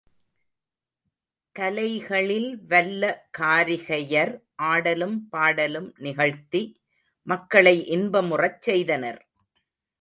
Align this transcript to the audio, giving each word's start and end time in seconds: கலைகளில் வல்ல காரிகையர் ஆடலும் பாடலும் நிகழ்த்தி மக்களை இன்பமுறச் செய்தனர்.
கலைகளில் 1.55 2.57
வல்ல 2.67 3.03
காரிகையர் 3.37 4.33
ஆடலும் 4.55 5.17
பாடலும் 5.29 5.93
நிகழ்த்தி 5.97 6.63
மக்களை 7.27 7.75
இன்பமுறச் 7.89 8.61
செய்தனர். 8.61 9.21